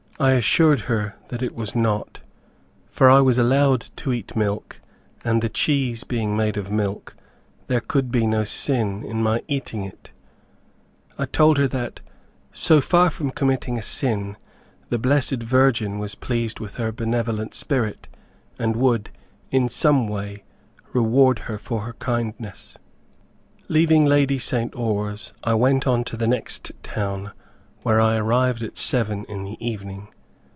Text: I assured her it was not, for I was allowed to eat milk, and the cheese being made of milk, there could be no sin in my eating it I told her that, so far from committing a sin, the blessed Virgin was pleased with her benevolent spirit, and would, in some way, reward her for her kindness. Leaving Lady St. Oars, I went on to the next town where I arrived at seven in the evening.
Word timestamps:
I 0.19 0.33
assured 0.33 0.81
her 0.81 1.15
it 1.31 1.55
was 1.55 1.75
not, 1.75 2.19
for 2.91 3.09
I 3.09 3.21
was 3.21 3.39
allowed 3.39 3.81
to 3.95 4.13
eat 4.13 4.35
milk, 4.35 4.79
and 5.23 5.41
the 5.41 5.49
cheese 5.49 6.03
being 6.03 6.37
made 6.37 6.57
of 6.57 6.69
milk, 6.69 7.15
there 7.65 7.81
could 7.81 8.11
be 8.11 8.27
no 8.27 8.43
sin 8.43 9.03
in 9.03 9.23
my 9.23 9.41
eating 9.47 9.83
it 9.83 10.11
I 11.17 11.25
told 11.25 11.57
her 11.57 11.67
that, 11.69 12.01
so 12.51 12.81
far 12.81 13.09
from 13.09 13.31
committing 13.31 13.79
a 13.79 13.81
sin, 13.81 14.37
the 14.89 14.99
blessed 14.99 15.41
Virgin 15.41 15.97
was 15.97 16.13
pleased 16.13 16.59
with 16.59 16.75
her 16.75 16.91
benevolent 16.91 17.55
spirit, 17.55 18.07
and 18.59 18.75
would, 18.75 19.09
in 19.49 19.69
some 19.69 20.07
way, 20.07 20.43
reward 20.93 21.39
her 21.49 21.57
for 21.57 21.81
her 21.81 21.93
kindness. 21.93 22.77
Leaving 23.69 24.05
Lady 24.05 24.37
St. 24.37 24.75
Oars, 24.75 25.33
I 25.43 25.55
went 25.55 25.87
on 25.87 26.03
to 26.03 26.15
the 26.15 26.27
next 26.27 26.71
town 26.83 27.31
where 27.83 27.99
I 27.99 28.15
arrived 28.15 28.61
at 28.61 28.77
seven 28.77 29.25
in 29.25 29.43
the 29.43 29.57
evening. 29.59 30.07